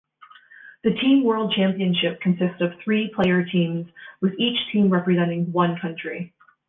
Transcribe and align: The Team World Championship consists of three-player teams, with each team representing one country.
The 0.83 0.95
Team 0.95 1.23
World 1.23 1.53
Championship 1.53 2.21
consists 2.21 2.59
of 2.59 2.73
three-player 2.83 3.45
teams, 3.45 3.85
with 4.19 4.33
each 4.39 4.57
team 4.71 4.89
representing 4.89 5.51
one 5.51 5.77
country. 5.77 6.33